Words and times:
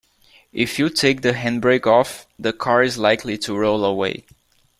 If 0.51 0.79
you 0.79 0.89
take 0.89 1.21
the 1.21 1.33
handbrake 1.33 1.85
off, 1.85 2.25
the 2.39 2.53
car 2.53 2.81
is 2.81 2.97
likely 2.97 3.37
to 3.37 3.55
roll 3.55 3.85
away 3.85 4.25